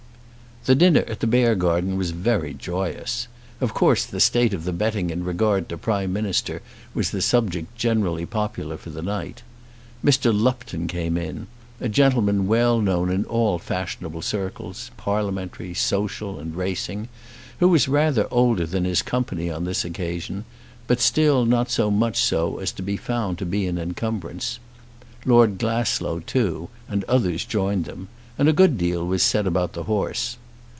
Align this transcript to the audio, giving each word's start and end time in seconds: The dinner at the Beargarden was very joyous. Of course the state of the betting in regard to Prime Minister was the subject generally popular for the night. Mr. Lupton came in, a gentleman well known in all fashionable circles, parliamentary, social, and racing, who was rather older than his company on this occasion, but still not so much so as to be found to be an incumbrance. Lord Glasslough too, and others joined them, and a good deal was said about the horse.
The 0.63 0.75
dinner 0.75 1.03
at 1.07 1.21
the 1.21 1.25
Beargarden 1.27 1.97
was 1.97 2.11
very 2.11 2.53
joyous. 2.53 3.27
Of 3.59 3.73
course 3.73 4.05
the 4.05 4.19
state 4.19 4.53
of 4.53 4.63
the 4.63 4.71
betting 4.71 5.09
in 5.09 5.23
regard 5.23 5.67
to 5.69 5.75
Prime 5.79 6.13
Minister 6.13 6.61
was 6.93 7.09
the 7.09 7.19
subject 7.19 7.75
generally 7.75 8.27
popular 8.27 8.77
for 8.77 8.91
the 8.91 9.01
night. 9.01 9.41
Mr. 10.05 10.31
Lupton 10.31 10.85
came 10.85 11.17
in, 11.17 11.47
a 11.79 11.89
gentleman 11.89 12.45
well 12.45 12.79
known 12.79 13.09
in 13.09 13.25
all 13.25 13.57
fashionable 13.57 14.21
circles, 14.21 14.91
parliamentary, 14.97 15.73
social, 15.73 16.37
and 16.37 16.55
racing, 16.55 17.07
who 17.59 17.67
was 17.69 17.87
rather 17.87 18.27
older 18.29 18.67
than 18.67 18.85
his 18.85 19.01
company 19.01 19.49
on 19.49 19.63
this 19.63 19.83
occasion, 19.83 20.45
but 20.85 20.99
still 21.01 21.43
not 21.43 21.71
so 21.71 21.89
much 21.89 22.21
so 22.21 22.59
as 22.59 22.71
to 22.73 22.83
be 22.83 22.97
found 22.97 23.39
to 23.39 23.47
be 23.47 23.65
an 23.65 23.79
incumbrance. 23.79 24.59
Lord 25.25 25.57
Glasslough 25.57 26.19
too, 26.27 26.69
and 26.87 27.03
others 27.05 27.45
joined 27.45 27.85
them, 27.85 28.09
and 28.37 28.47
a 28.47 28.53
good 28.53 28.77
deal 28.77 29.03
was 29.07 29.23
said 29.23 29.47
about 29.47 29.73
the 29.73 29.85
horse. 29.85 30.37